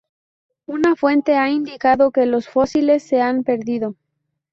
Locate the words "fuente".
0.95-1.35